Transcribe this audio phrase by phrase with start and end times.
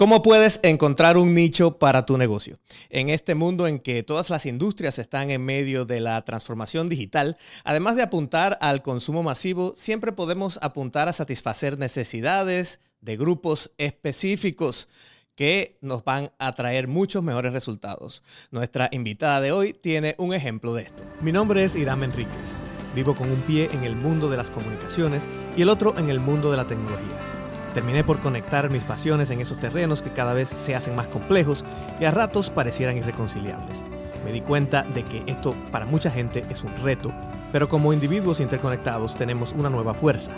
[0.00, 2.58] ¿Cómo puedes encontrar un nicho para tu negocio?
[2.88, 7.36] En este mundo en que todas las industrias están en medio de la transformación digital,
[7.64, 14.88] además de apuntar al consumo masivo, siempre podemos apuntar a satisfacer necesidades de grupos específicos
[15.34, 18.22] que nos van a traer muchos mejores resultados.
[18.50, 21.02] Nuestra invitada de hoy tiene un ejemplo de esto.
[21.20, 22.54] Mi nombre es Irán Enríquez.
[22.94, 25.28] Vivo con un pie en el mundo de las comunicaciones
[25.58, 27.39] y el otro en el mundo de la tecnología.
[27.74, 31.64] Terminé por conectar mis pasiones en esos terrenos que cada vez se hacen más complejos
[32.00, 33.84] y a ratos parecieran irreconciliables.
[34.24, 37.12] Me di cuenta de que esto para mucha gente es un reto,
[37.52, 40.32] pero como individuos interconectados tenemos una nueva fuerza.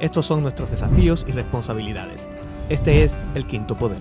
[0.00, 2.26] Estos son nuestros desafíos y responsabilidades.
[2.70, 4.00] Este es el quinto poder.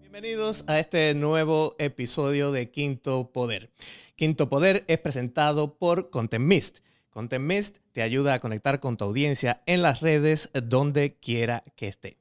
[0.00, 3.72] Bienvenidos a este nuevo episodio de Quinto Poder.
[4.14, 6.78] Quinto Poder es presentado por Content Mist
[7.12, 11.88] Content Mist te ayuda a conectar con tu audiencia en las redes donde quiera que
[11.88, 12.16] esté.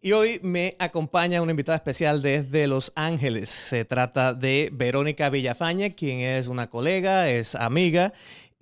[0.00, 3.50] Y hoy me acompaña una invitada especial desde Los Ángeles.
[3.50, 8.12] Se trata de Verónica Villafaña, quien es una colega, es amiga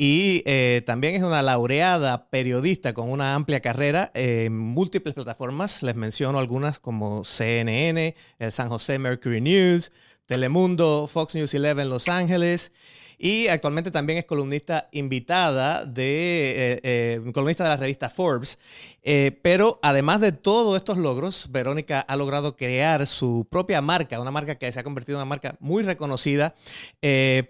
[0.03, 5.83] y eh, también es una laureada periodista con una amplia carrera en múltiples plataformas.
[5.83, 9.92] Les menciono algunas como CNN, el San José Mercury News,
[10.25, 12.72] Telemundo, Fox News 11 Los Ángeles.
[13.22, 18.58] Y actualmente también es columnista invitada de, eh, eh, columnista de la revista Forbes.
[19.02, 24.30] Eh, pero además de todos estos logros, Verónica ha logrado crear su propia marca, una
[24.30, 26.54] marca que se ha convertido en una marca muy reconocida,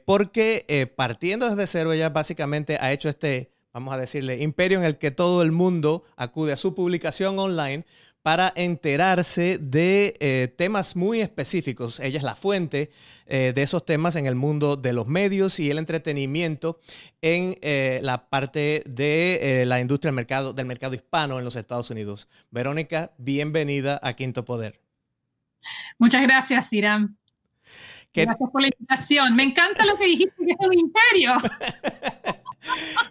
[0.07, 4.99] porque partiendo desde cero, ella básicamente ha hecho este, vamos a decirle, imperio en el
[4.99, 7.85] que todo el mundo acude a su publicación online
[8.23, 12.01] para enterarse de eh, temas muy específicos.
[12.01, 12.91] Ella es la fuente
[13.27, 16.81] eh, de esos temas en el mundo de los medios y el entretenimiento
[17.23, 21.89] en eh, la parte de la industria del mercado, del mercado hispano en los Estados
[21.91, 22.29] Unidos.
[22.51, 24.81] Verónica, bienvenida a Quinto Poder.
[25.99, 27.17] Muchas gracias, Irán.
[28.13, 29.37] Gracias por la invitación.
[29.37, 31.37] Me encanta lo que dijiste, que es un imperio.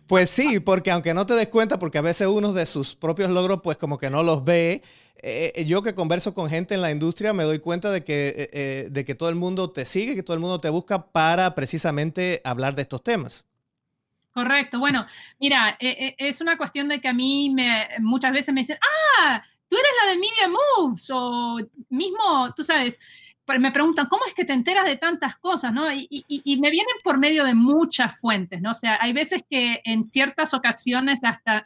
[0.07, 3.29] Pues sí, porque aunque no te des cuenta, porque a veces uno de sus propios
[3.29, 4.81] logros, pues como que no los ve.
[5.21, 8.49] Eh, eh, yo que converso con gente en la industria me doy cuenta de que,
[8.53, 11.53] eh, de que todo el mundo te sigue, que todo el mundo te busca para
[11.55, 13.45] precisamente hablar de estos temas.
[14.31, 14.79] Correcto.
[14.79, 15.05] Bueno,
[15.39, 18.77] mira, es una cuestión de que a mí me, muchas veces me dicen,
[19.19, 21.57] ah, tú eres la de Media Moves, o
[21.89, 22.99] mismo, tú sabes,
[23.57, 25.73] me preguntan, ¿cómo es que te enteras de tantas cosas?
[25.73, 25.91] ¿no?
[25.91, 28.71] Y, me vienen por medio de muchas fuentes, ¿no?
[28.71, 31.65] O sea, hay veces que en ciertas ocasiones hasta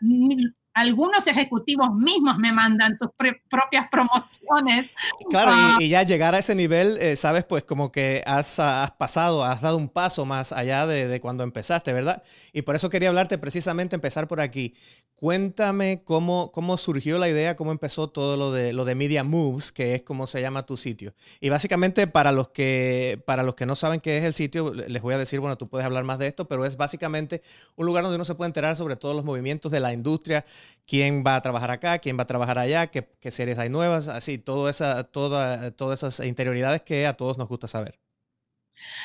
[0.74, 3.10] algunos ejecutivos mismos me mandan sus
[3.50, 4.92] propias promociones.
[5.30, 6.02] Claro, y, ah.
[6.02, 8.60] ya llegar a ese nivel, eh, sabes, pues como que has,
[8.98, 12.24] pasado, has dado un paso más allá de, de, cuando empezaste, ¿verdad?
[12.52, 14.76] Y por eso quería hablarte precisamente, empezar por aquí.
[15.24, 19.72] Cuéntame cómo, cómo surgió la idea, cómo empezó todo lo de, lo de Media Moves,
[19.72, 21.14] que es como se llama tu sitio.
[21.40, 25.02] Y básicamente para los, que, para los que no saben qué es el sitio, les
[25.02, 27.42] voy a decir, bueno, tú puedes hablar más de esto, pero es básicamente
[27.78, 30.44] un lugar donde uno se puede enterar sobre todos los movimientos de la industria,
[30.86, 34.38] quién va a trabajar acá, quién va a trabajar allá, qué, series hay nuevas, así,
[34.40, 38.03] todo esa, toda, todas esas interioridades que a todos nos gusta saber.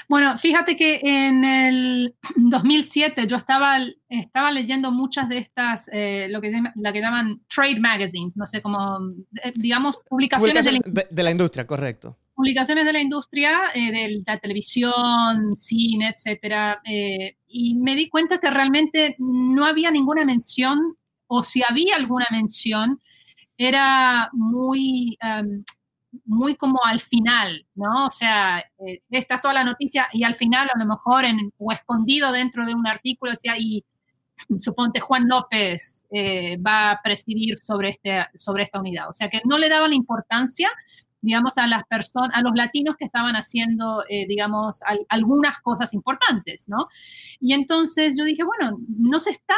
[0.09, 3.79] Bueno, fíjate que en el 2007 yo estaba,
[4.09, 8.63] estaba leyendo muchas de estas, eh, lo, que la que llaman trade magazines, no sé
[8.63, 8.99] cómo,
[9.43, 12.17] eh, digamos, publicaciones, de, la, industria, correcto.
[12.35, 16.81] Publicaciones de la industria, eh, de la televisión, cine, etcétera,
[17.49, 20.97] y me di cuenta que realmente no había ninguna mención,
[21.27, 23.01] o si había alguna mención,
[23.59, 25.65] era muy em,
[26.25, 28.07] muy como al final, ¿no?
[28.07, 31.73] O sea, eh, esta toda la noticia y al final a lo mejor en, o
[31.73, 33.85] escondido dentro de un artículo, decía, y
[34.59, 39.09] suponte Juan López eh, va a presidir sobre, este, sobre esta unidad.
[39.09, 40.71] O sea, que no le daba la importancia,
[41.21, 46.69] digamos, a las personas, a los latinos que estaban haciendo, eh, digamos, algunas cosas importantes,
[46.69, 46.89] ¿no?
[47.41, 49.55] Y entonces yo dije, bueno, no se está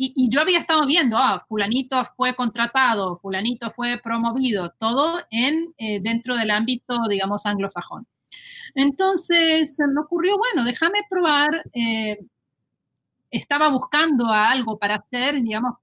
[0.00, 6.00] y, yo había estado viendo, ah, fulanito fue contratado, fulanito fue promovido, todo en, eh,
[6.00, 8.06] dentro del ámbito, digamos, anglosajón.
[8.74, 12.18] Entonces me ocurrió, bueno, déjame probar, eh,
[13.30, 15.74] estaba buscando algo para hacer, digamos,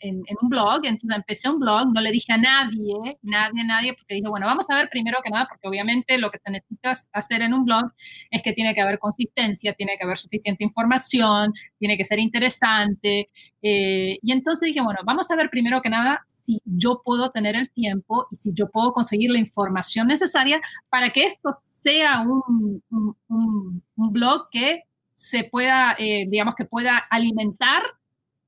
[0.00, 4.14] en, un blog, entonces empecé un blog, no le dije a nadie, nadie, nadie, porque
[4.14, 7.42] dije, bueno, vamos a ver primero que nada, porque obviamente lo que se necesita hacer
[7.42, 7.92] en un blog
[8.30, 13.28] es que tiene que haber consistencia, tiene que haber suficiente información, tiene que ser interesante.
[13.62, 17.56] Eh, y entonces dije, bueno, vamos a ver primero que nada si yo puedo tener
[17.56, 22.82] el tiempo y si yo puedo conseguir la información necesaria para que esto sea un,
[22.90, 24.82] un, blog que
[25.14, 27.82] se pueda, eh, digamos, que pueda alimentar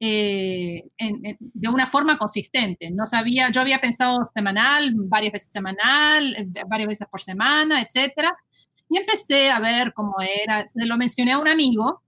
[0.05, 0.91] eh,
[1.39, 2.91] de una forma consistente.
[2.91, 8.37] No sabía, yo había pensado semanal, varias veces semanal, eh, varias veces por semana, etcétera.
[8.91, 10.67] Y empecé a ver cómo era.
[10.67, 12.03] Se lo mencioné a un amigo,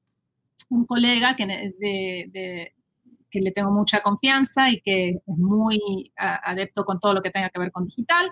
[0.71, 2.75] un colega que, de,
[3.31, 7.51] que le tengo mucha confianza y que es muy adepto con todo lo que tenga
[7.51, 8.29] que ver con digital.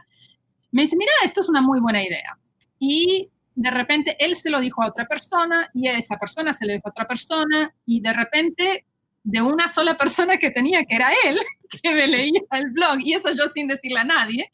[0.73, 2.37] Me dice, mira, esto es una muy buena idea.
[2.81, 6.73] Y de repente él se lo dijo a otra persona y esa persona se lo
[6.73, 8.87] dijo a otra persona y de repente
[9.25, 11.39] de una sola persona que tenía, que era él,
[11.83, 14.51] que me leía el blog, y eso yo sin decirle a nadie,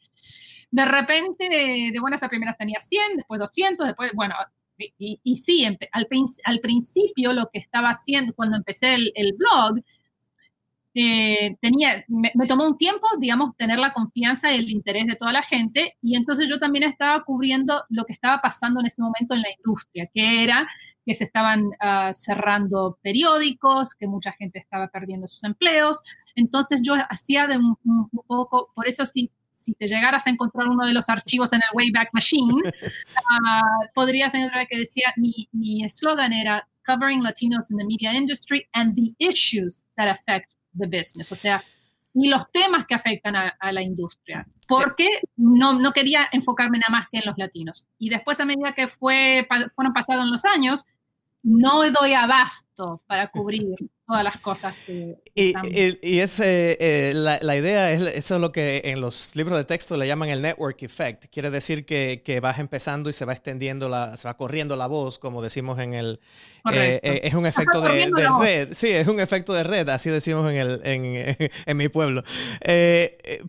[0.71, 4.35] de repente de, buenas a primeras tenía 100, después 200, después, bueno,
[4.77, 9.81] y, y sí, al, principio lo que estaba haciendo cuando empecé el, el blog,
[10.95, 15.31] eh, tenía, me, tomó un tiempo, digamos, tener la confianza y el interés de toda
[15.31, 19.35] la gente y entonces yo también estaba cubriendo lo que estaba pasando en ese momento
[19.35, 20.67] en la industria, que era
[21.09, 25.97] que se estaban ah, cerrando periódicos, que mucha gente estaba perdiendo sus empleos.
[26.35, 27.75] Entonces yo hacía de un,
[28.27, 31.75] poco, por eso si, si te llegaras a encontrar uno de los archivos en el
[31.75, 38.13] Wayback Machine, uh, podrías encontrar que decía, mi eslogan era Covering Latinos in the Media
[38.13, 41.63] Industry and the Issues that Affect the business, o sea,
[42.13, 45.07] y los temas que afectan a, la industria, porque
[45.37, 47.87] no, no, quería enfocarme nada más que en los latinos.
[47.97, 50.85] Y después, a medida que fue, fueron pasados los años,
[51.43, 53.75] no doy abasto para cubrir
[54.05, 55.17] todas las cosas que...
[55.35, 55.53] Y,
[56.01, 60.07] y, eh, la, idea es, eso es lo que en los libros de texto le
[60.07, 61.25] llaman el network effect.
[61.31, 64.87] Quiere decir que, que vas empezando y se va extendiendo, la, se va corriendo la
[64.87, 66.19] voz, como decimos en el...
[66.73, 68.73] Eh, eh, es un efecto de, red.
[68.73, 72.23] Sí, es un efecto de red, así decimos en, el, en, en mi pueblo.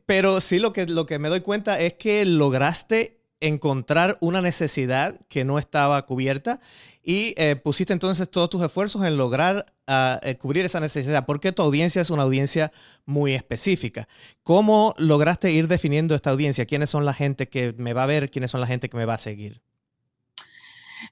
[0.07, 5.19] pero sí lo que, lo que me doy cuenta es que lograste encontrar una necesidad
[5.29, 6.61] que no estaba cubierta
[7.03, 11.63] y eh, pusiste entonces todos tus esfuerzos en lograr eh, cubrir esa necesidad, porque tu
[11.63, 12.71] audiencia es una audiencia
[13.07, 14.07] muy específica.
[14.43, 16.67] ¿Cómo lograste ir definiendo esta audiencia?
[16.67, 18.31] ¿Quiénes son la gente que me va a ver?
[18.31, 19.63] ¿Quiénes son la gente que me va a seguir?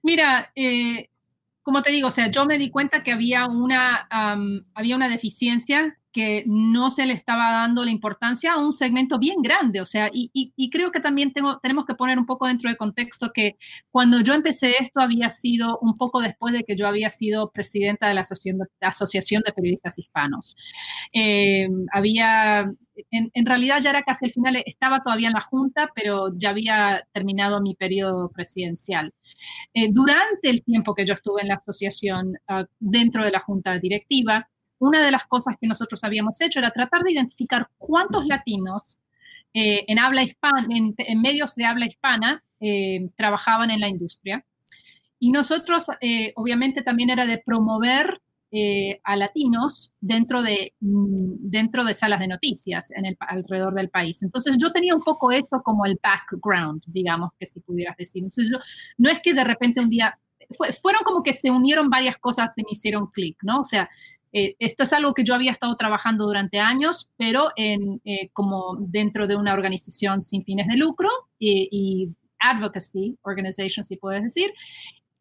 [0.03, 1.09] Mira, eh,
[1.63, 4.07] como te digo, o sea, yo me di cuenta que había una,
[4.75, 9.43] había una deficiencia que no se le estaba dando la importancia a un segmento bien
[9.43, 9.81] grande.
[9.81, 13.31] O sea, y, creo que también tengo, tenemos que poner un poco dentro de contexto
[13.32, 13.56] que
[13.90, 18.08] cuando yo empecé esto había sido un poco después de que yo había sido presidenta
[18.08, 20.56] de la Asociación de, Periodistas Hispanos.
[21.12, 22.72] Eh, había,
[23.10, 27.06] en, realidad ya era casi el final, estaba todavía en la Junta, pero ya había
[27.12, 29.12] terminado mi periodo presidencial.
[29.75, 33.78] Eh, durante el tiempo que yo estuve en la asociación, ah, dentro de la Junta
[33.78, 34.49] Directiva,
[34.79, 38.99] una de las cosas que nosotros habíamos hecho era tratar de identificar cuántos latinos
[39.55, 44.45] eh, en, habla hispana, en, medios de habla hispana eh, trabajaban en la industria.
[45.19, 48.21] Y nosotros, eh, obviamente, también era de promover
[49.05, 54.23] a latinos dentro de, mm, dentro de salas de noticias en el, alrededor del país.
[54.23, 58.25] Entonces yo tenía un poco eso como el background, digamos, que si pudieras decir.
[58.25, 58.59] Entonces yo,
[58.97, 60.19] no es que de repente un día,
[60.81, 63.61] fueron como que se unieron varias cosas y me hicieron clic, ¿no?
[63.61, 63.91] O sea,
[64.33, 68.77] eh, esto es algo que yo había estado trabajando durante años, pero en, eh, como
[68.79, 71.09] dentro de una organización sin fines de lucro
[71.39, 72.11] y,
[72.41, 74.53] advocacy organization, si puedes decir.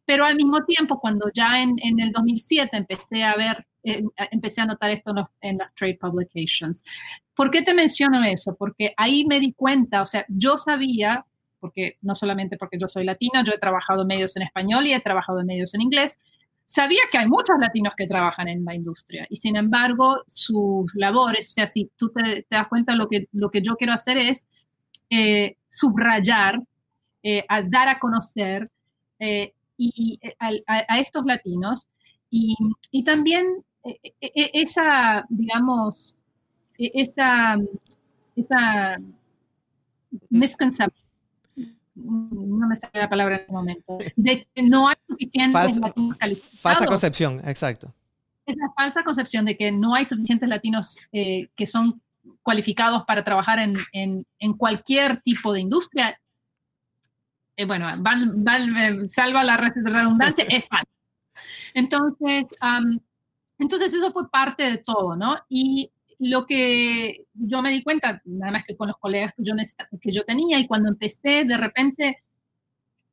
[0.06, 4.62] Pero al mismo tiempo, cuando ya en, en el 2007 empecé a ver, eh, empecé
[4.62, 6.84] a notar esto en los, en las trade publications.
[7.36, 8.56] ¿Por qué te menciono eso?
[8.56, 11.26] Porque ahí me di cuenta, o sea, yo sabía,
[11.60, 15.00] porque no solamente porque yo soy latina, yo he trabajado medios en español y he
[15.00, 16.18] trabajado en medios en inglés,
[16.68, 21.48] sabía que hay muchos latinos que trabajan en la industria y sin embargo sus labores,
[21.50, 24.46] o sea, si tú te, das cuenta, lo que, lo que yo quiero hacer es
[25.10, 26.62] eh, subrayar,
[27.24, 28.70] eh, dar a conocer
[29.20, 31.88] eh, y, a, estos latinos
[32.30, 32.56] y,
[32.92, 33.46] y también
[34.20, 36.18] esa, digamos,
[36.78, 37.58] esa,
[38.36, 38.98] esa
[40.30, 41.07] misconception
[41.98, 46.62] no me sale la palabra en este momento, de que no hay suficientes latinos calificados.
[46.62, 47.94] Falsa concepción, exacto.
[48.46, 52.02] Esa falsa concepción de que no hay suficientes latinos eh, que son
[52.44, 56.20] cualificados para trabajar en, en, en cualquier tipo de industria,
[57.58, 57.90] eh, bueno,
[59.06, 60.86] salva la redundancia, es falso.
[61.74, 62.56] Entonces,
[63.60, 65.38] entonces eso fue parte de todo, ¿no?
[65.50, 69.54] Y lo que yo me di cuenta, nada más que con los colegas que yo,
[70.02, 72.24] que yo tenía, y cuando empecé, de repente,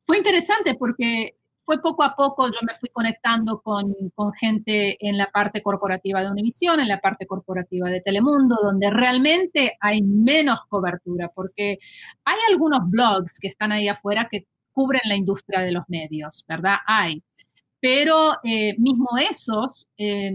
[0.06, 5.16] fue interesante porque fue poco a poco, yo me fui conectando con, con, gente en
[5.16, 10.60] la parte corporativa de Univision, en la parte corporativa de Telemundo, donde realmente hay menos
[10.68, 11.78] cobertura, porque
[12.24, 16.76] hay algunos blogs que están ahí afuera que cubren la industria de los medios, ¿verdad?
[16.86, 17.22] Hay.
[17.80, 20.32] Pero eh, mismo esos, eh,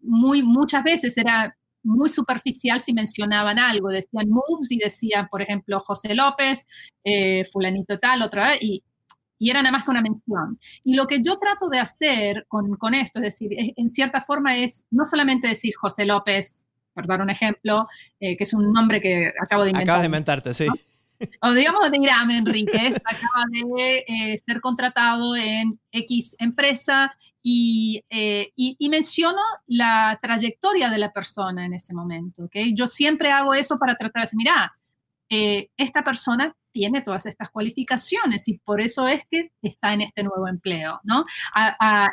[0.00, 5.80] muy, muchas veces era muy superficial si mencionaban algo, decían moves y decían, por ejemplo,
[5.80, 6.66] José López,
[7.04, 8.82] eh, fulanito tal, otra vez, y,
[9.38, 10.58] y, era nada más que una mención.
[10.84, 14.56] Y lo que yo trato de hacer con, con esto, es decir, en cierta forma
[14.58, 17.86] es no solamente decir José López, por dar un ejemplo,
[18.20, 19.94] eh, que es un nombre que acabo de inventar.
[19.94, 20.66] Acabas de inventarte, sí.
[21.42, 27.14] O digamos Irán Enríquez, acaba de eh, ser contratado en X empresa
[27.48, 32.44] eh, y, y, menciono la trayectoria de la persona en ese momento.
[32.44, 32.74] ¿okay?
[32.74, 34.76] Yo siempre hago eso para tratar de decir, mira,
[35.28, 40.22] eh, esta persona tiene todas estas cualificaciones y por eso es que está en este
[40.22, 41.24] nuevo empleo, ¿no?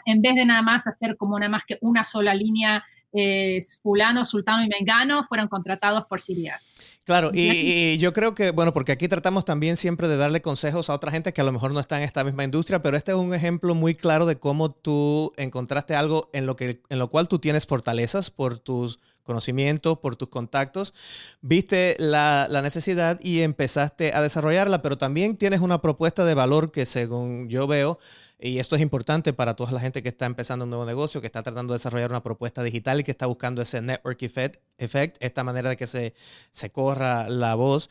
[0.06, 4.26] en vez de nada más hacer como nada más que una sola línea, eh, fulano,
[4.26, 6.93] sultano y mengano fueron contratados por Sirias.
[7.06, 10.94] Claro, y, yo creo que, bueno, porque aquí tratamos también siempre de darle consejos a
[10.94, 13.18] otra gente que a lo mejor no está en esta misma industria, pero este es
[13.18, 17.28] un ejemplo muy claro de cómo tú encontraste algo en lo, que, en lo cual
[17.28, 20.94] tú tienes fortalezas por tus conocimientos, por tus contactos,
[21.42, 26.72] viste la, la, necesidad y empezaste a desarrollarla, pero también tienes una propuesta de valor
[26.72, 28.00] que según yo veo,
[28.46, 31.28] y esto es importante para toda la gente que está empezando un nuevo negocio, que
[31.28, 35.46] está tratando de desarrollar una propuesta digital y que está buscando ese network effect, esta
[35.46, 36.14] manera de que se,
[36.52, 37.90] se corra la voz,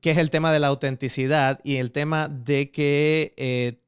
[0.00, 3.80] que es el tema de la autenticidad y el tema de que eh,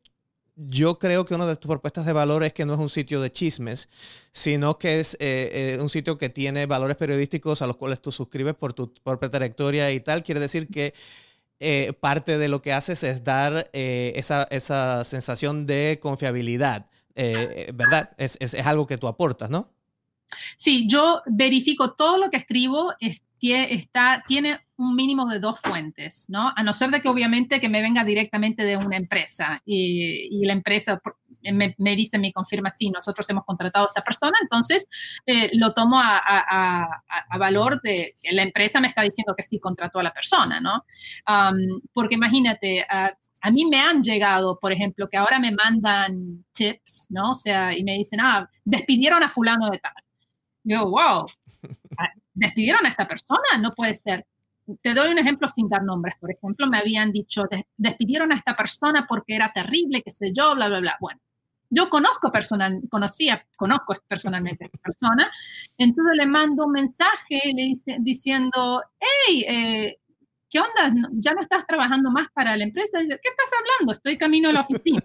[0.57, 3.21] yo creo que una de tus propuestas de valor es que no es un sitio
[3.21, 3.88] de chismes,
[4.33, 8.11] sino que es eh, eh, un sitio que tiene valores periodísticos a los cuales tú
[8.11, 10.25] suscribes por tu propia trayectoria y tal.
[10.25, 10.93] Quiere decir que
[11.61, 17.71] eh, parte de lo que haces es dar eh, esa, esa, sensación de confiabilidad, eh,
[17.75, 18.11] ¿verdad?
[18.17, 19.71] Es, es, es, algo que tú aportas, ¿no?
[20.57, 22.95] Sí, yo verifico todo lo que escribo,
[23.40, 26.52] tiene un mínimo de dos fuentes, ¿no?
[26.54, 30.52] A no ser de que obviamente que me venga directamente de una empresa y, la
[30.52, 31.00] empresa
[31.42, 34.87] me, me, dice, me confirma, sí, nosotros hemos contratado a esta persona, entonces
[35.26, 37.02] eh, lo tomo a,
[37.38, 40.85] valor de la empresa me está diciendo que sí contrató a la persona, ¿no?
[41.94, 42.85] Porque imagínate,
[43.42, 47.32] a mí me han llegado, por ejemplo, que ahora me mandan tips, ¿no?
[47.32, 49.92] O sea, y me dicen, ah, despidieron a fulano de tal.
[50.62, 51.26] Yo, wow,
[52.34, 54.26] despidieron a esta persona, no puede ser.
[54.82, 56.14] Te doy un ejemplo sin dar nombres.
[56.20, 57.44] Por ejemplo, me habían dicho,
[57.76, 60.96] despidieron a esta persona porque era terrible, qué sé yo, bla, bla, bla.
[61.00, 61.20] Bueno,
[61.70, 65.30] yo conozco personal, conocía, conozco personalmente a esta persona,
[65.78, 69.99] entonces le mando un mensaje le dice, diciendo, hey, eh,
[70.50, 70.92] ¿qué onda?
[71.12, 72.99] ¿Ya no estás trabajando más para la empresa?
[72.99, 73.92] Dice, ¿qué estás hablando?
[73.92, 75.00] Estoy camino a la oficina.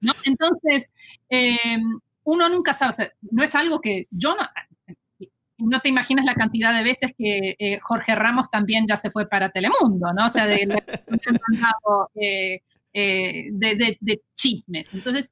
[0.00, 0.12] ¿No?
[0.24, 0.92] Entonces,
[1.30, 1.78] eh,
[2.24, 4.42] uno nunca sabe, o sea, no es algo que yo no,
[5.58, 9.28] no te imaginas la cantidad de veces que eh, Jorge Ramos también ya se fue
[9.28, 10.26] para Telemundo, ¿no?
[10.26, 10.66] O sea, de,
[12.14, 12.62] de,
[12.94, 14.94] eh, de, de chismes.
[14.94, 15.30] Entonces,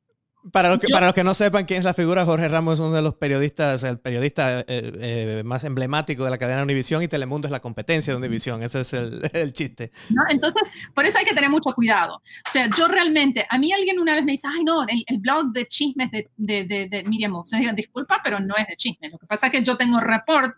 [0.52, 2.80] para, los que, para los que no sepan quién es la figura, Jorge Ramos es
[2.80, 7.08] uno de los periodistas, el periodista eh, eh, más emblemático de la cadena Univisión y
[7.08, 8.62] Telemundo es la competencia de Univisión.
[8.62, 9.90] Ese es el, el chiste.
[10.10, 10.22] ¿No?
[10.28, 10.62] Entonces,
[10.94, 12.16] por eso hay que tener mucho cuidado.
[12.16, 15.18] O sea, yo realmente, a mí alguien una vez me dice, ay, no, el, el
[15.18, 17.50] blog de chismes de, de, de, de Miriam Moss.
[17.50, 19.12] Digo, disculpa, pero no es de chismes.
[19.12, 20.54] Lo que pasa es que yo tengo report,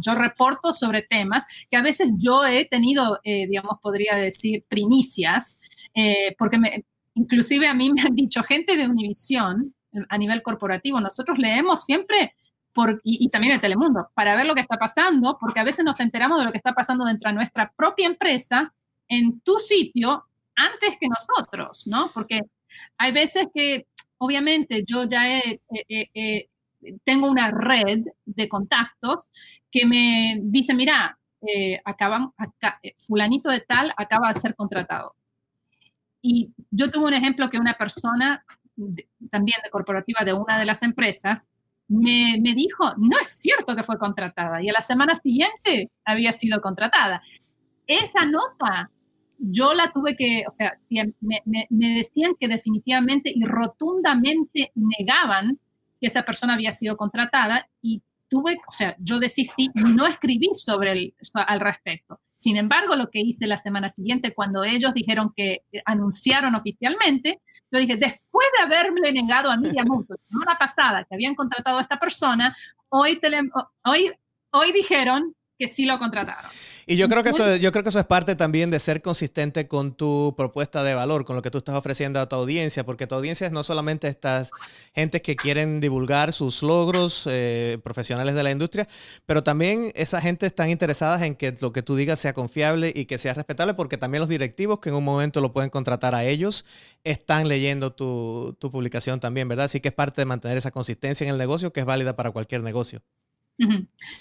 [0.00, 5.56] yo reporto sobre temas que a veces yo he tenido, eh, digamos, podría decir, primicias,
[5.94, 9.74] eh, porque me, Inclusive a mí me han dicho gente de Univisión
[10.08, 12.34] a nivel corporativo, nosotros leemos siempre
[12.72, 15.98] por, y, también el Telemundo para ver lo que está pasando, porque a veces nos
[15.98, 18.72] enteramos de lo que está pasando dentro de nuestra propia empresa
[19.08, 20.24] en tu sitio
[20.54, 22.10] antes que nosotros, ¿no?
[22.14, 22.40] Porque
[22.98, 23.86] hay veces que,
[24.18, 26.48] obviamente, yo ya he, eh, eh,
[27.04, 29.30] tengo una red de contactos
[29.70, 32.32] que me dice, mira, eh, acá,
[33.06, 35.14] fulanito de tal acaba de ser contratado.
[36.22, 38.44] Y yo tuve un ejemplo que una persona,
[39.30, 41.48] también de corporativa de una de las empresas,
[41.88, 44.62] me, me, dijo, no es cierto que fue contratada.
[44.62, 47.22] Y a la semana siguiente había sido contratada.
[47.86, 48.90] Esa nota
[49.40, 55.58] yo la tuve que, o sea, me, me, me, decían que definitivamente y rotundamente negaban
[56.00, 60.92] que esa persona había sido contratada y tuve, o sea, yo desistí, no escribí sobre
[60.92, 62.20] el, al respecto.
[62.40, 67.78] Sin embargo, lo que hice la semana siguiente, cuando ellos dijeron que anunciaron oficialmente, yo
[67.78, 71.82] dije, después de haberme negado a Miriam Musso la semana pasada que habían contratado a
[71.82, 72.56] esta persona,
[72.88, 73.20] hoy,
[73.84, 74.10] hoy,
[74.52, 76.50] hoy dijeron que sí lo contrataron.
[76.86, 79.68] Y yo creo, que eso, yo creo que eso es parte también de ser consistente
[79.68, 83.06] con tu propuesta de valor, con lo que tú estás ofreciendo a tu audiencia, porque
[83.06, 84.50] tu audiencia es no solamente estas
[84.94, 88.88] gentes que quieren divulgar sus logros eh, profesionales de la industria,
[89.26, 93.04] pero también esa gente están interesadas en que lo que tú digas sea confiable y
[93.04, 96.24] que sea respetable, porque también los directivos que en un momento lo pueden contratar a
[96.24, 96.64] ellos
[97.04, 99.66] están leyendo tu, tu publicación también, ¿verdad?
[99.66, 102.30] Así que es parte de mantener esa consistencia en el negocio que es válida para
[102.30, 103.02] cualquier negocio.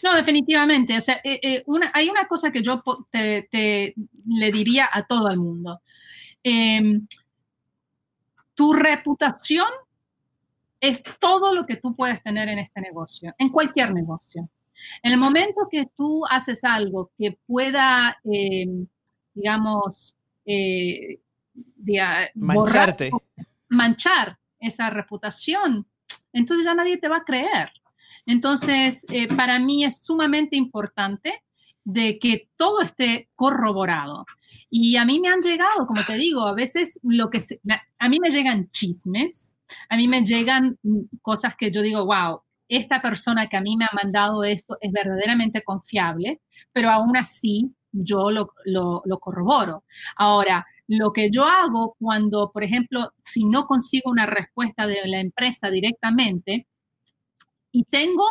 [0.03, 0.97] No, definitivamente.
[0.97, 3.95] O sea, eh, eh, hay una cosa que yo te,
[4.27, 5.81] le diría a todo el mundo.
[6.43, 7.07] Em,
[8.53, 9.69] tu reputación
[10.81, 14.49] es todo lo que tú puedes tener en este negocio, en cualquier negocio.
[15.03, 18.87] En el momento que tú haces algo que pueda, em,
[19.33, 20.15] digamos,
[20.45, 21.19] eh,
[22.35, 23.11] mancharte,
[23.69, 25.85] manchar esa reputación,
[26.33, 27.71] entonces ya nadie te va a creer.
[28.29, 31.41] Entonces, eh, para mí es sumamente importante
[31.83, 34.23] de que todo esté corroborado.
[34.69, 37.39] Y a mí me han llegado, como te digo, a veces lo que
[37.97, 39.57] a mí me llegan chismes,
[39.89, 40.77] a mí me llegan
[41.23, 44.91] cosas que yo digo, wow, esta persona que a mí me ha mandado esto es
[44.91, 46.39] verdaderamente confiable,
[46.71, 49.85] pero aún así yo lo corroboro.
[50.17, 55.19] Ahora, lo que yo hago cuando, por ejemplo, si no consigo una respuesta de la
[55.19, 56.67] empresa directamente,
[57.71, 58.23] y tengo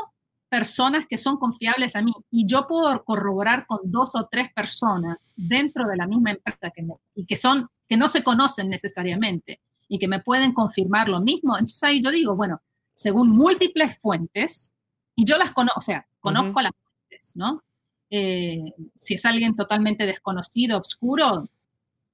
[0.49, 5.35] personas que son confiables a mí y yo puedo corroborar con dos o tres personas
[5.37, 9.99] dentro de la misma empresa que y que son que no se conocen necesariamente y
[9.99, 12.61] que me pueden confirmar lo mismo, entonces ahí yo digo, bueno,
[12.95, 14.73] según múltiples fuentes
[15.17, 17.63] y yo las conozco, o sea, conozco las fuentes, ¿no?
[18.11, 21.49] Eh, si es alguien totalmente desconocido, oscuro,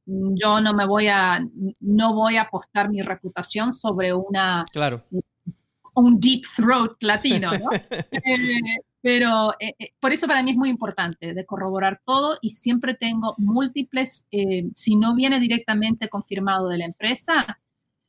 [0.06, 1.44] yo no me voy a,
[1.80, 5.04] no voy a apostar mi reputación sobre una, claro
[5.94, 7.70] un deep throat latino, ¿no?
[8.26, 12.50] Eh, pero eh, eh, por eso para mí es muy importante de corroborar todo y
[12.50, 14.26] siempre tengo múltiples,
[14.74, 17.58] si no viene directamente confirmado de la empresa,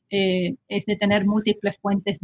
[0.08, 2.18] es de tener múltiples fuentes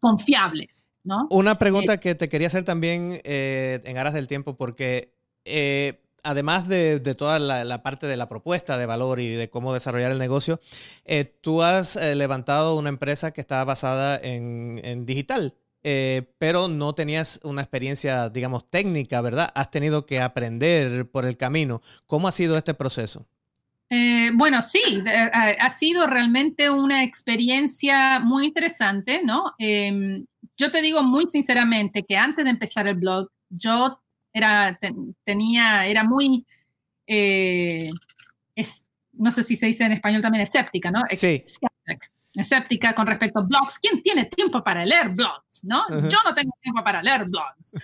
[0.00, 1.28] confiables, ¿no?
[1.30, 5.14] Una pregunta que te quería hacer también en aras del tiempo, porque
[6.22, 10.18] además de, toda la, parte de la propuesta de valor y de cómo desarrollar el
[10.18, 10.60] negocio,
[11.04, 16.94] eh, tú has eh, levantado una empresa que está basada en, digital, eh, pero no
[16.94, 19.50] tenías una experiencia, digamos, técnica, ¿verdad?
[19.54, 21.82] Has tenido que aprender por el camino.
[22.06, 23.26] ¿Cómo ha sido este proceso?
[24.36, 29.52] bueno, sí, ha sido realmente una experiencia muy interesante, ¿no?
[29.58, 30.24] Em,
[30.56, 34.01] yo te digo muy sinceramente que antes de empezar el blog, yo
[34.32, 34.78] era,
[35.24, 36.46] tenía, era muy,
[37.06, 37.90] eh,
[38.54, 41.02] es, no sé si se dice en español también, escéptica, ¿no?
[41.10, 41.42] Sí.
[42.34, 43.78] Escéptica con respecto a blogs.
[43.78, 45.64] ¿Quién tiene tiempo para leer blogs?
[45.64, 45.86] ¿no?
[45.88, 47.74] Yo no tengo tiempo para leer blogs.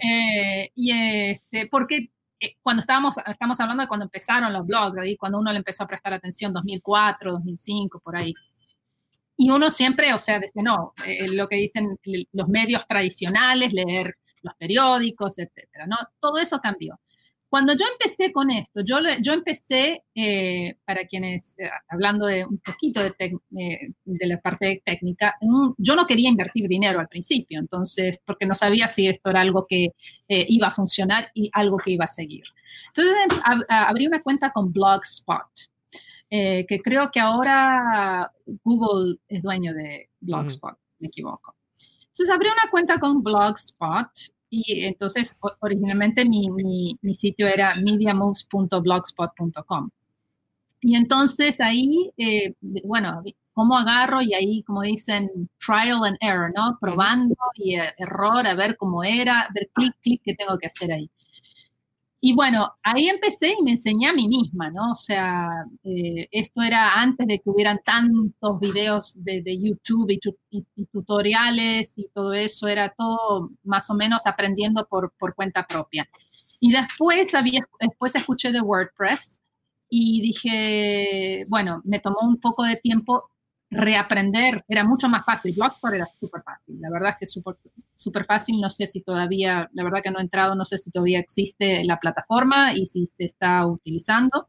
[0.00, 5.38] Eh, y este, porque eh, cuando estábamos, estamos hablando de cuando empezaron los blogs, cuando
[5.38, 8.32] uno le empezó a prestar atención, 2004, 2005, por ahí.
[9.36, 10.94] Y uno siempre, o sea, desde no,
[11.32, 11.98] lo que dicen
[12.32, 15.96] los medios tradicionales, leer los periódicos, etcétera, ¿no?
[16.20, 16.98] Todo eso cambió.
[17.48, 22.58] Cuando yo empecé con esto, yo, yo empecé, eh, para quienes, eh, hablando de un
[22.58, 25.36] poquito de, eh, de la parte técnica,
[25.78, 29.64] yo no quería invertir dinero al principio, entonces, porque no sabía si esto era algo
[29.66, 29.92] que
[30.28, 32.44] iba a funcionar y algo que iba a seguir.
[32.88, 35.48] Entonces, abrí una cuenta con Blogspot,
[36.28, 38.30] que creo que ahora
[38.64, 41.54] Google es dueño de Blogspot, me equivoco.
[42.16, 44.08] Entonces abrí una cuenta con Blogspot
[44.48, 49.90] y entonces, originalmente mi, mi, sitio era mediamoves.blogspot.com.
[50.80, 54.22] Y entonces ahí, eh, bueno, ¿cómo agarro?
[54.22, 56.78] Y ahí, como dicen, trial and error, ¿no?
[56.80, 60.92] Probando y eh, error, a ver cómo era, ver clic, clic, qué tengo que hacer
[60.92, 61.10] ahí.
[62.28, 64.90] Y bueno, ahí empecé y me enseñé a mí misma, ¿no?
[64.90, 65.48] O sea,
[65.84, 72.34] eh, esto era antes de que hubieran tantos videos de, YouTube y, tutoriales y todo
[72.34, 76.08] eso, era todo más o menos aprendiendo por, por cuenta propia.
[76.58, 79.40] Y después, había, después escuché de WordPress
[79.88, 83.30] y dije, bueno, me tomó un poco de tiempo
[83.70, 85.54] reaprender, era mucho más fácil.
[85.54, 87.40] Blogspot era súper fácil, la verdad es que es
[87.96, 88.60] súper fácil.
[88.60, 91.84] No sé si todavía, la verdad que no he entrado, no sé si todavía existe
[91.84, 94.48] la plataforma y si se está utilizando.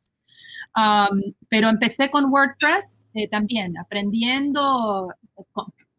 [1.50, 5.14] pero empecé con WordPress eh, también, aprendiendo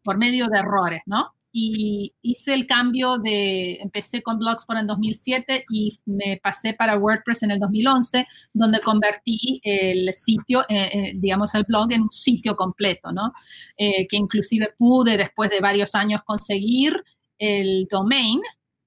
[0.03, 1.33] por medio de errores, ¿no?
[1.51, 7.43] Y hice el cambio de, empecé con Blogspot en 2007 y me pasé para WordPress
[7.43, 12.55] en el 2011, donde convertí el sitio, eh, eh, digamos el blog, en un sitio
[12.55, 13.33] completo, ¿no?
[13.77, 17.03] Eh, que inclusive pude después de varios años conseguir
[17.37, 18.41] el domain,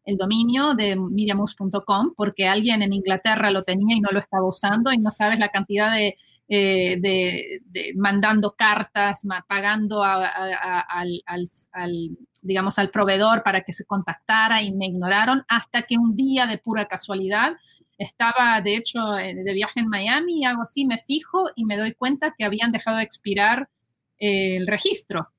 [0.04, 4.92] el dominio de mediamus.com, porque alguien en Inglaterra lo tenía y no lo estaba usando
[4.92, 6.16] y no sabes la cantidad de
[6.54, 10.28] eh, de, mandando cartas, pagando al,
[12.42, 16.58] digamos, al proveedor para que se contactara y me ignoraron hasta que un día de
[16.58, 17.54] pura casualidad
[17.96, 21.78] estaba, de hecho, eh, de viaje en Miami y algo así, me fijo y me
[21.78, 23.70] doy cuenta que habían dejado de expirar
[24.18, 25.30] el registro.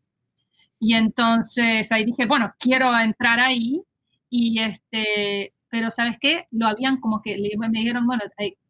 [0.80, 3.84] Y entonces ahí dije, bueno, quiero entrar ahí
[4.32, 6.48] y este, pero ¿sabes qué?
[6.50, 8.24] Lo habían como que, me dijeron, bueno,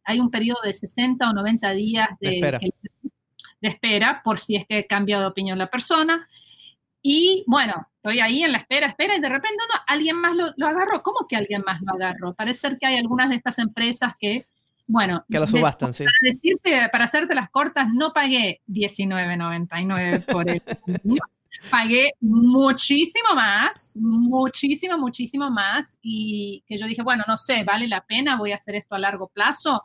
[0.04, 2.58] hay, un periodo de 60 o 90 días de, espera.
[2.58, 6.28] de espera por si es que cambia de opinión la persona.
[7.02, 10.52] Y bueno, estoy ahí en la espera, espera, y de repente no, alguien más lo,
[10.56, 11.02] lo agarró.
[11.02, 12.34] ¿Cómo que alguien más lo agarró?
[12.34, 14.46] Parece ser que hay algunas de estas empresas que
[14.86, 16.04] bueno, que lo subastan, sí.
[16.04, 20.60] Para decirte, para hacerte las cortas, no pagué 19.99 por el
[21.70, 28.04] pagué muchísimo más, muchísimo, muchísimo más y que yo dije, bueno, no sé, vale la
[28.04, 29.82] pena, voy a hacer esto a largo plazo.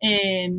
[0.00, 0.50] Eh,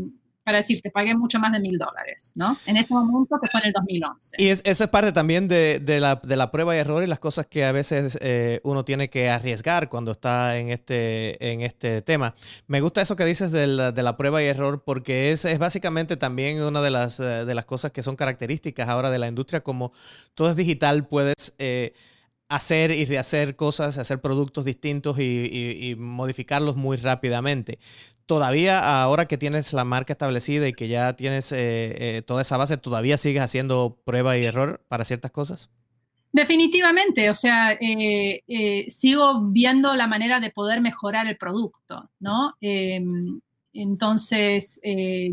[0.43, 2.57] para decirte, pagué mucho más de mil dólares, ¿no?
[2.65, 4.35] En ese momento que fue en el 2011.
[4.37, 7.71] Y eso es parte también de, la, prueba y error y las cosas que a
[7.71, 12.35] veces eh, uno tiene que arriesgar cuando está en este, en este tema.
[12.67, 16.61] Me gusta eso que dices de la, prueba y error porque es, es básicamente también
[16.61, 19.93] una de las, eh, de las cosas que son características ahora de la industria, como
[20.35, 21.55] todo es digital, puedes...
[21.57, 21.93] Eh,
[22.53, 27.79] hacer y rehacer cosas, hacer productos distintos y, modificarlos muy rápidamente.
[28.25, 32.57] Todavía, ahora que tienes la marca establecida y que ya tienes eh, eh, toda esa
[32.57, 35.69] base, ¿todavía sigues haciendo prueba y error para ciertas cosas?
[36.31, 42.53] Definitivamente, o sea, eh, sigo viendo la manera de poder mejorar el producto, ¿no?
[42.59, 43.39] Em,
[43.73, 44.79] entonces,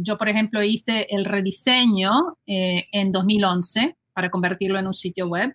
[0.01, 5.55] yo, por ejemplo, hice el rediseño en 2011 para convertirlo en un sitio web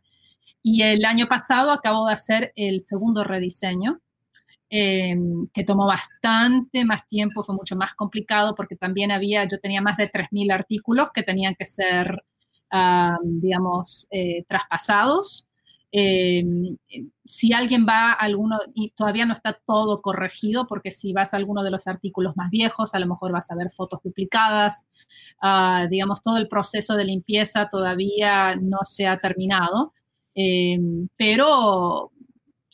[0.67, 3.99] y el año pasado acabo de hacer el segundo rediseño,
[4.77, 9.81] em, que tomó bastante más tiempo, fue mucho más complicado porque también había, yo tenía
[9.81, 12.23] más de 3.000 artículos que tenían que ser,
[13.23, 15.47] digamos, eh, traspasados.
[15.91, 16.75] Em,
[17.23, 21.37] si alguien va a alguno, y todavía no está todo corregido, porque si vas a
[21.37, 24.87] alguno de los artículos más viejos, a lo mejor vas a ver fotos duplicadas,
[25.41, 29.93] ah, digamos, todo el proceso de limpieza todavía no se ha terminado.
[30.35, 30.77] Eh,
[31.15, 32.11] pero,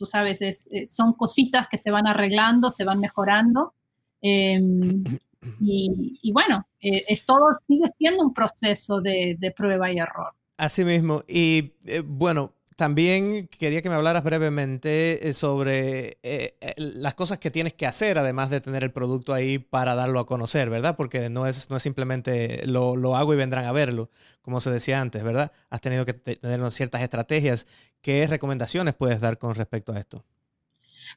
[0.01, 3.75] tú sabes, eh, son cositas que se van arreglando, se van mejorando.
[4.23, 4.59] Eh,
[5.59, 10.35] y, bueno, es todo, sigue siendo un proceso de, de prueba y error.
[10.55, 11.23] Así mismo.
[11.27, 11.73] Y
[12.05, 17.73] bueno, también quería que me hablaras brevemente eh, sobre eh, eh, las cosas que tienes
[17.73, 20.95] que hacer, además de tener el producto ahí para darlo a conocer, ¿verdad?
[20.95, 24.09] Porque no es, no es simplemente lo, lo hago y vendrán a verlo,
[24.41, 25.51] como se decía antes, ¿verdad?
[25.69, 27.67] Has tenido que tener ciertas estrategias.
[28.01, 30.25] ¿Qué recomendaciones puedes dar con respecto a esto?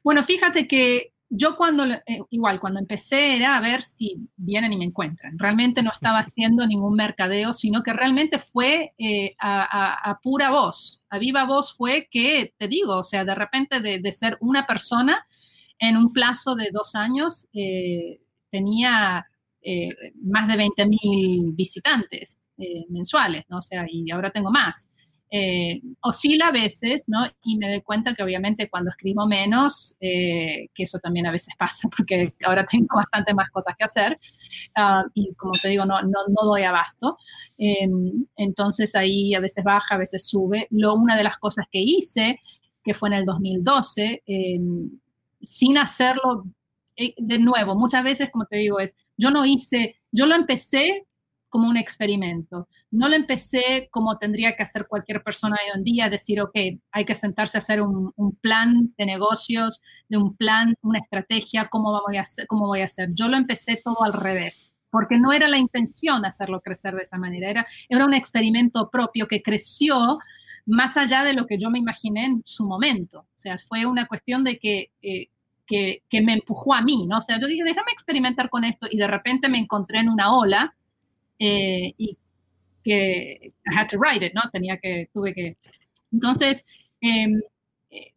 [0.03, 4.77] Bueno, fíjate que yo cuando, eh, igual, cuando empecé era a ver si vienen y
[4.77, 5.37] me encuentran.
[5.37, 11.01] Realmente no estaba haciendo ningún mercadeo, sino que realmente fue eh, a, pura voz.
[11.09, 15.25] A viva voz fue que, te digo, o sea, de repente de, ser una persona
[15.79, 19.25] en un plazo de dos años, eh, tenía
[20.21, 22.39] más de 20 mil visitantes
[22.89, 23.57] mensuales, ¿no?
[23.57, 24.87] O sea, y ahora tengo más.
[25.37, 27.19] Eh, oscila a veces, ¿no?
[27.43, 31.53] Y me doy cuenta que obviamente cuando escribo menos, eh, que eso también a veces
[31.59, 34.17] pasa porque ahora tengo bastante más cosas que hacer
[34.75, 37.17] ah, y como te digo, no, no, no doy abasto.
[37.57, 40.67] Em, entonces ahí a veces baja, a veces sube.
[40.69, 42.39] Lo, una de las cosas que hice,
[42.81, 44.89] que fue en el 2012, em,
[45.41, 46.45] sin hacerlo
[46.95, 51.05] eh, de nuevo, muchas veces, como te digo, es, yo no hice, yo lo empecé
[51.55, 52.67] como un experimento.
[52.91, 56.53] No lo empecé como tendría que hacer cualquier persona hoy en día, decir, ok,
[56.91, 61.97] hay que sentarse a hacer un, plan de negocios, de un plan, una estrategia, cómo
[62.05, 63.07] voy, a hacer, cómo voy a hacer.
[63.13, 67.17] Yo lo empecé todo al revés, porque no era la intención hacerlo crecer de esa
[67.17, 70.17] manera, era, era un experimento propio que creció
[70.65, 73.19] más allá de lo que yo me imaginé en su momento.
[73.19, 74.91] O sea, fue una cuestión de que...
[75.01, 75.29] Eh,
[75.67, 77.17] que, me empujó a mí, ¿no?
[77.17, 80.31] O sea, yo dije, déjame experimentar con esto y de repente me encontré en una
[80.35, 80.75] ola
[81.39, 82.17] eh, y
[82.83, 84.41] que I had to write it, ¿no?
[84.51, 85.57] Tenía que, tuve que...
[86.11, 86.65] Entonces,
[87.01, 87.41] em,
[87.91, 88.13] eh,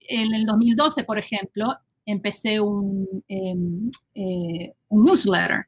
[0.00, 5.66] en el 2012, por ejemplo, empecé un, em, eh, un newsletter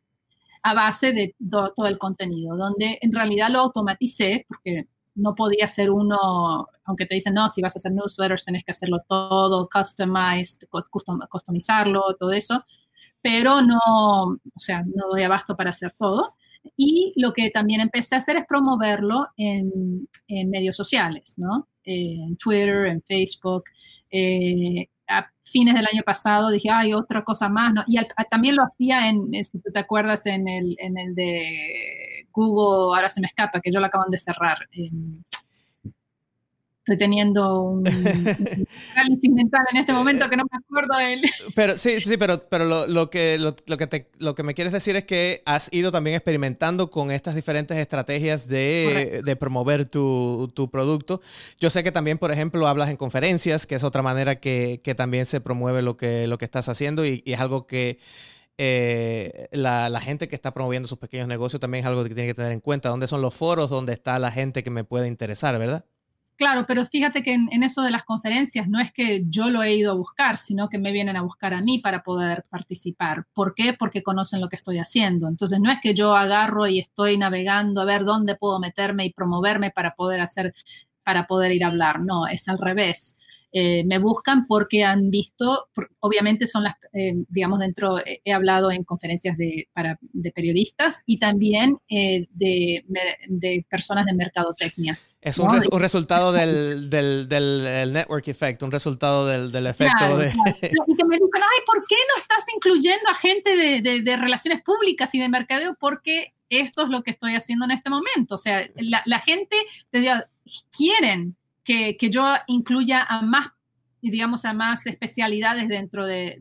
[0.62, 5.90] a base de todo el contenido, donde en realidad lo automaticé, porque no podía ser
[5.90, 10.69] uno, aunque te dicen, no, si vas a hacer newsletters tenés que hacerlo todo, customized,
[10.90, 12.64] custom, customizarlo, todo eso,
[13.23, 16.35] pero no, o sea, no doy abasto para hacer todo.
[16.77, 21.68] Y lo que también empecé a hacer es promoverlo en, medios sociales, ¿no?
[21.85, 23.64] en Twitter, en Facebook.
[24.11, 27.85] Eh, a fines del año pasado dije, hay otra cosa más, ¿no?
[27.87, 27.98] Y
[28.31, 33.09] también lo hacía en, si tú te acuerdas, en el, en el de Google, ahora
[33.09, 34.57] se me escapa, que yo lo acaban de cerrar.
[36.85, 37.87] Estoy teniendo un
[38.94, 41.23] análisis mental en este momento que no me acuerdo de él.
[41.55, 44.94] Pero sí, sí, pero, pero lo, que, lo, que te, lo que me quieres decir
[44.94, 50.70] es que has ido también experimentando con estas diferentes estrategias de, de promover tu, tu,
[50.70, 51.23] producto.
[51.59, 54.94] Yo sé que también, por ejemplo, hablas en conferencias, que es otra manera que, que
[54.94, 57.99] también se promueve lo que, lo que estás haciendo y, es algo que...
[58.57, 62.29] Eh, la, la, gente que está promoviendo sus pequeños negocios también es algo que tiene
[62.29, 62.88] que tener en cuenta.
[62.88, 65.85] ¿Dónde son los foros donde está la gente que me puede interesar, verdad?
[66.37, 69.77] Claro, pero fíjate que en, eso de las conferencias no es que yo lo he
[69.77, 73.27] ido a buscar, sino que me vienen a buscar a mí para poder participar.
[73.33, 73.75] ¿Por qué?
[73.79, 75.29] Porque conocen lo que estoy haciendo.
[75.29, 79.12] Entonces no es que yo agarro y estoy navegando a ver dónde puedo meterme y
[79.12, 80.55] promoverme para poder hacer,
[81.05, 82.01] para poder ir a hablar.
[82.01, 83.20] No, es al revés.
[83.57, 85.68] Eh, me buscan porque han visto,
[86.01, 91.20] obviamente son las, eh, digamos, dentro, he hablado en conferencias de, para, de periodistas y
[91.20, 92.85] también eh, de,
[93.29, 94.99] de, personas de mercadotecnia.
[95.25, 100.29] Es un, un resultado del, del, del, network effect, un resultado del, del efecto de...
[100.87, 104.63] Y que me dicen, ay, ¿por qué no estás incluyendo a gente de, de, relaciones
[104.63, 105.79] públicas y de mercadeo?
[105.81, 108.35] Porque esto es lo que estoy haciendo en este momento.
[108.35, 109.57] O sea, la, la gente,
[109.91, 110.13] te digo,
[110.71, 113.49] quieren que, que yo incluya a más
[114.11, 116.38] digamos, a más especialidades dentro de,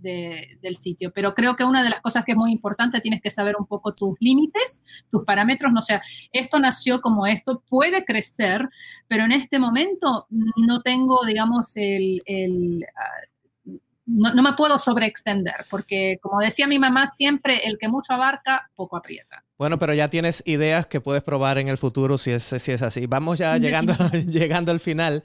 [0.62, 1.12] del sitio.
[1.13, 3.65] Pero creo que una de las cosas que es muy importante, tienes que saber un
[3.65, 5.71] poco tus límites, tus parámetros.
[5.71, 8.67] No sea, esto nació como esto, puede crecer,
[9.08, 12.21] pero en este momento no tengo, digamos, el...
[12.26, 13.28] el ah,
[14.06, 18.69] no, no, me puedo sobreextender, porque como decía mi mamá siempre, el que mucho abarca,
[18.76, 19.45] poco aprieta.
[19.58, 22.82] Bueno, pero ya tienes ideas que puedes probar en el futuro si es, si es
[22.82, 23.08] así.
[23.08, 23.93] Vamos ya llegando,
[24.28, 25.23] llegando al final.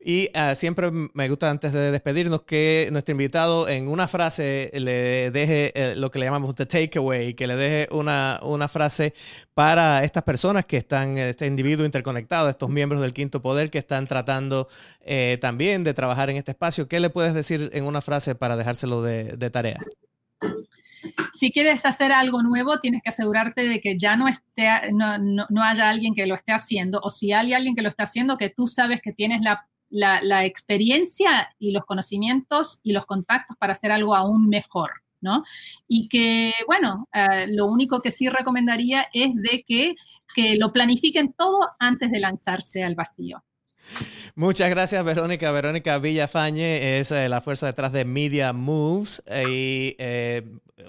[0.00, 5.32] Y uh, siempre me gusta antes de despedirnos que nuestro invitado en una frase le
[5.32, 9.12] deje eh, lo que le llamamos the takeaway, que le deje una, una frase
[9.54, 14.06] para estas personas que están, este individuo interconectado, estos miembros del quinto poder que están
[14.06, 14.68] tratando
[15.00, 16.86] eh, también de trabajar en este espacio.
[16.86, 19.80] ¿Qué le puedes decir en una frase para dejárselo de, de tarea?
[21.32, 25.46] si quieres hacer algo nuevo, tienes que asegurarte de que ya no, esté, no, no,
[25.48, 28.36] no, haya alguien que lo esté haciendo, o si hay alguien que lo está haciendo,
[28.36, 33.72] que tú sabes que tienes la la, experiencia y los conocimientos y los contactos para
[33.72, 35.44] hacer algo aún mejor, ¿no?
[35.86, 39.94] Y que, bueno, eh, lo único que sí recomendaría es de que,
[40.34, 43.42] que lo planifiquen todo antes de lanzarse al vacío.
[44.34, 45.50] Muchas gracias, Verónica.
[45.50, 50.42] Verónica Villafañe es eh, la fuerza detrás de Media Moves y eh,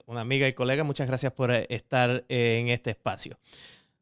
[0.05, 0.83] una amiga y colega.
[0.83, 3.39] Muchas gracias por estar en este espacio.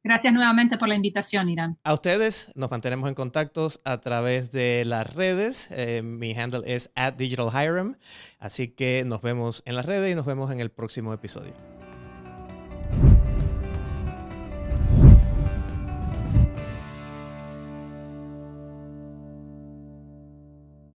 [0.07, 1.77] Gracias nuevamente por la invitación, Irán.
[1.83, 5.67] A ustedes nos mantenemos en contacto a través de las redes.
[5.71, 7.15] Eh, mi handle es at.
[8.39, 11.76] Así que nos vemos en las redes y nos vemos en el próximo episodio.